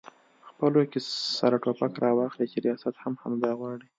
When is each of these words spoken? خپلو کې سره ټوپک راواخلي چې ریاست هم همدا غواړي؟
خپلو 0.49 0.79
کې 0.91 0.99
سره 1.37 1.55
ټوپک 1.63 1.93
راواخلي 2.03 2.45
چې 2.51 2.57
ریاست 2.65 2.95
هم 3.03 3.13
همدا 3.23 3.51
غواړي؟ 3.59 3.87